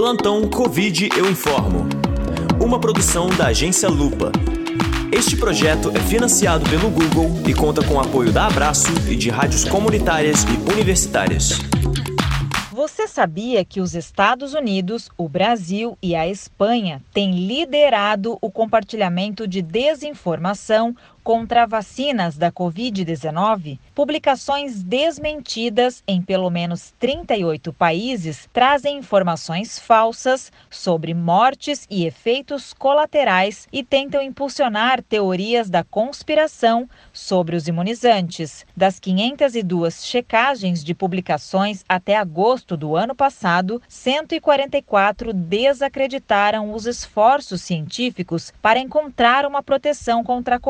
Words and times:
Plantão 0.00 0.48
Covid 0.48 1.10
Eu 1.14 1.30
Informo. 1.30 1.86
Uma 2.58 2.80
produção 2.80 3.28
da 3.28 3.48
agência 3.48 3.86
Lupa. 3.86 4.32
Este 5.12 5.36
projeto 5.36 5.94
é 5.94 6.00
financiado 6.00 6.64
pelo 6.70 6.88
Google 6.88 7.46
e 7.46 7.52
conta 7.52 7.86
com 7.86 8.00
apoio 8.00 8.32
da 8.32 8.46
Abraço 8.46 8.90
e 9.06 9.14
de 9.14 9.28
rádios 9.28 9.62
comunitárias 9.66 10.42
e 10.44 10.72
universitárias. 10.72 11.58
Você 12.72 13.06
sabia 13.06 13.62
que 13.62 13.78
os 13.78 13.94
Estados 13.94 14.54
Unidos, 14.54 15.10
o 15.18 15.28
Brasil 15.28 15.98
e 16.02 16.16
a 16.16 16.26
Espanha 16.26 17.02
têm 17.12 17.46
liderado 17.46 18.38
o 18.40 18.50
compartilhamento 18.50 19.46
de 19.46 19.60
desinformação 19.60 20.96
contra 21.22 21.66
vacinas 21.66 22.36
da 22.36 22.50
Covid-19, 22.50 23.78
publicações 23.94 24.82
desmentidas 24.82 26.02
em 26.06 26.22
pelo 26.22 26.50
menos 26.50 26.92
38 26.98 27.72
países 27.72 28.48
trazem 28.52 28.98
informações 28.98 29.78
falsas 29.78 30.50
sobre 30.70 31.14
mortes 31.14 31.86
e 31.90 32.06
efeitos 32.06 32.72
colaterais 32.72 33.68
e 33.72 33.82
tentam 33.84 34.22
impulsionar 34.22 35.02
teorias 35.02 35.68
da 35.68 35.84
conspiração 35.84 36.88
sobre 37.12 37.56
os 37.56 37.68
imunizantes. 37.68 38.64
Das 38.76 38.98
502 38.98 40.06
checagens 40.06 40.82
de 40.82 40.94
publicações 40.94 41.84
até 41.88 42.16
agosto 42.16 42.76
do 42.76 42.96
ano 42.96 43.14
passado, 43.14 43.82
144 43.88 45.32
desacreditaram 45.32 46.72
os 46.72 46.86
esforços 46.86 47.60
científicos 47.62 48.52
para 48.62 48.78
encontrar 48.78 49.44
uma 49.46 49.62
proteção 49.62 50.24
contra 50.24 50.56
a 50.56 50.60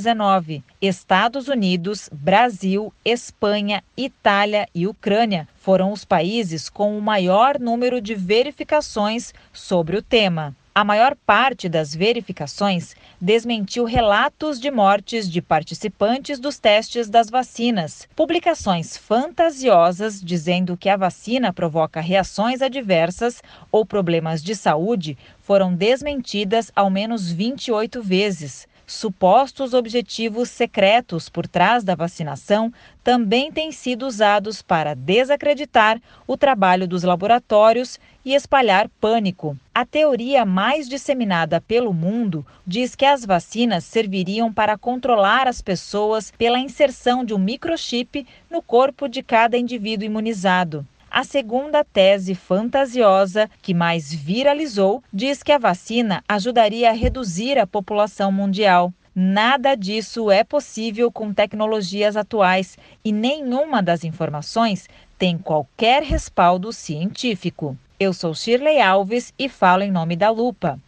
Covid-19. 0.00 0.62
Estados 0.80 1.48
Unidos, 1.48 2.08
Brasil, 2.12 2.92
Espanha, 3.04 3.84
Itália 3.96 4.66
e 4.74 4.86
Ucrânia 4.86 5.46
foram 5.56 5.92
os 5.92 6.04
países 6.04 6.68
com 6.68 6.96
o 6.96 7.02
maior 7.02 7.58
número 7.58 8.00
de 8.00 8.14
verificações 8.14 9.34
sobre 9.52 9.96
o 9.96 10.02
tema. 10.02 10.56
A 10.72 10.84
maior 10.84 11.16
parte 11.26 11.68
das 11.68 11.94
verificações 11.94 12.94
desmentiu 13.20 13.84
relatos 13.84 14.58
de 14.60 14.70
mortes 14.70 15.28
de 15.28 15.42
participantes 15.42 16.38
dos 16.38 16.58
testes 16.58 17.10
das 17.10 17.28
vacinas. 17.28 18.08
Publicações 18.14 18.96
fantasiosas 18.96 20.22
dizendo 20.22 20.76
que 20.76 20.88
a 20.88 20.96
vacina 20.96 21.52
provoca 21.52 22.00
reações 22.00 22.62
adversas 22.62 23.42
ou 23.70 23.84
problemas 23.84 24.42
de 24.42 24.54
saúde 24.54 25.18
foram 25.42 25.74
desmentidas 25.74 26.70
ao 26.74 26.88
menos 26.88 27.30
28 27.30 28.00
vezes 28.00 28.69
supostos 28.90 29.72
objetivos 29.72 30.48
secretos 30.48 31.28
por 31.28 31.46
trás 31.46 31.84
da 31.84 31.94
vacinação 31.94 32.72
também 33.04 33.52
têm 33.52 33.70
sido 33.70 34.06
usados 34.06 34.60
para 34.62 34.94
desacreditar 34.94 36.00
o 36.26 36.36
trabalho 36.36 36.88
dos 36.88 37.02
laboratórios 37.02 38.00
e 38.24 38.34
espalhar 38.34 38.88
pânico. 39.00 39.56
A 39.72 39.86
teoria 39.86 40.44
mais 40.44 40.88
disseminada 40.88 41.60
pelo 41.60 41.94
mundo 41.94 42.44
diz 42.66 42.94
que 42.94 43.06
as 43.06 43.24
vacinas 43.24 43.84
serviriam 43.84 44.52
para 44.52 44.76
controlar 44.76 45.46
as 45.46 45.62
pessoas 45.62 46.32
pela 46.36 46.58
inserção 46.58 47.24
de 47.24 47.32
um 47.32 47.38
microchip 47.38 48.26
no 48.50 48.60
corpo 48.60 49.08
de 49.08 49.22
cada 49.22 49.56
indivíduo 49.56 50.04
imunizado. 50.04 50.86
A 51.10 51.24
segunda 51.24 51.82
tese 51.82 52.36
fantasiosa, 52.36 53.50
que 53.60 53.74
mais 53.74 54.14
viralizou, 54.14 55.02
diz 55.12 55.42
que 55.42 55.50
a 55.50 55.58
vacina 55.58 56.22
ajudaria 56.28 56.88
a 56.88 56.92
reduzir 56.92 57.58
a 57.58 57.66
população 57.66 58.30
mundial. 58.30 58.92
Nada 59.12 59.74
disso 59.74 60.30
é 60.30 60.44
possível 60.44 61.10
com 61.10 61.34
tecnologias 61.34 62.16
atuais 62.16 62.78
e 63.04 63.10
nenhuma 63.10 63.82
das 63.82 64.04
informações 64.04 64.88
tem 65.18 65.36
qualquer 65.36 66.04
respaldo 66.04 66.72
científico. 66.72 67.76
Eu 67.98 68.12
sou 68.12 68.32
Shirley 68.32 68.80
Alves 68.80 69.34
e 69.36 69.48
falo 69.48 69.82
em 69.82 69.90
nome 69.90 70.14
da 70.14 70.30
Lupa. 70.30 70.78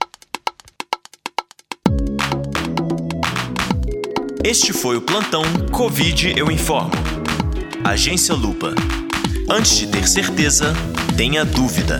Este 4.44 4.72
foi 4.72 4.96
o 4.96 5.02
plantão 5.02 5.42
Covid 5.72 6.34
Eu 6.38 6.50
Informo. 6.50 6.92
Agência 7.84 8.34
Lupa. 8.34 8.72
Antes 9.54 9.76
de 9.76 9.86
ter 9.86 10.08
certeza, 10.08 10.72
tenha 11.14 11.44
dúvida. 11.44 11.98